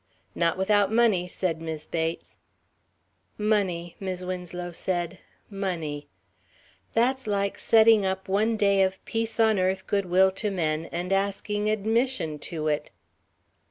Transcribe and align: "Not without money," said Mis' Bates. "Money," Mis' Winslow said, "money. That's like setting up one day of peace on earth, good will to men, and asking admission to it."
"Not 0.33 0.57
without 0.57 0.91
money," 0.91 1.27
said 1.27 1.61
Mis' 1.61 1.85
Bates. 1.85 2.37
"Money," 3.37 3.95
Mis' 3.99 4.23
Winslow 4.25 4.71
said, 4.71 5.19
"money. 5.47 6.07
That's 6.95 7.27
like 7.27 7.59
setting 7.59 8.03
up 8.03 8.27
one 8.27 8.57
day 8.57 8.81
of 8.81 9.05
peace 9.05 9.39
on 9.39 9.59
earth, 9.59 9.85
good 9.85 10.07
will 10.07 10.31
to 10.31 10.49
men, 10.49 10.89
and 10.91 11.13
asking 11.13 11.69
admission 11.69 12.39
to 12.39 12.67
it." 12.67 12.89